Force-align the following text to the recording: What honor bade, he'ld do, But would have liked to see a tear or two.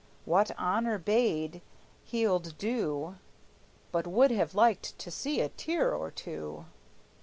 What 0.25 0.49
honor 0.57 0.97
bade, 0.97 1.61
he'ld 2.03 2.57
do, 2.57 3.17
But 3.91 4.07
would 4.07 4.31
have 4.31 4.55
liked 4.55 4.97
to 4.97 5.11
see 5.11 5.41
a 5.41 5.49
tear 5.49 5.93
or 5.93 6.09
two. 6.09 6.65